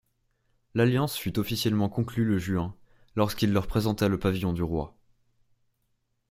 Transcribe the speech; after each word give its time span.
L'alliance 0.73 1.15
fut 1.15 1.37
officiellement 1.37 1.87
conclue 1.87 2.25
le 2.25 2.39
juin 2.39 2.75
lorsqu'il 3.15 3.53
leur 3.53 3.67
présenta 3.67 4.07
le 4.07 4.17
pavillon 4.17 4.51
du 4.51 4.63
roi. 4.63 4.97